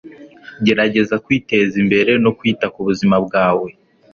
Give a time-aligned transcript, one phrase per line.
[0.65, 3.69] Gerageza kwiteza imbere no kwita ku buzima bwawe